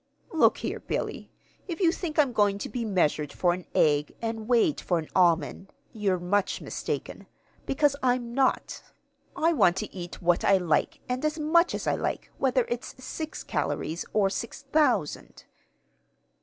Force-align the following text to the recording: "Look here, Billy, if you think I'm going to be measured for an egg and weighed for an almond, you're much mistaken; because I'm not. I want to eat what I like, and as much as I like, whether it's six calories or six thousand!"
"Look 0.33 0.57
here, 0.57 0.79
Billy, 0.79 1.29
if 1.67 1.79
you 1.79 1.91
think 1.91 2.17
I'm 2.17 2.33
going 2.33 2.57
to 2.57 2.69
be 2.69 2.83
measured 2.83 3.31
for 3.31 3.53
an 3.53 3.67
egg 3.75 4.15
and 4.19 4.47
weighed 4.47 4.81
for 4.81 4.97
an 4.97 5.07
almond, 5.15 5.71
you're 5.93 6.17
much 6.17 6.59
mistaken; 6.59 7.27
because 7.67 7.95
I'm 8.01 8.33
not. 8.33 8.81
I 9.35 9.53
want 9.53 9.75
to 9.77 9.95
eat 9.95 10.19
what 10.19 10.43
I 10.43 10.57
like, 10.57 11.01
and 11.07 11.23
as 11.23 11.37
much 11.37 11.75
as 11.75 11.85
I 11.85 11.93
like, 11.93 12.31
whether 12.39 12.65
it's 12.67 12.95
six 13.05 13.43
calories 13.43 14.03
or 14.11 14.31
six 14.31 14.63
thousand!" 14.63 15.45